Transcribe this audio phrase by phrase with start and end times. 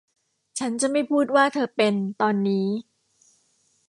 [0.59, 2.67] ฉันจะไม่พูดว่าเธอเป็น ตอนนี้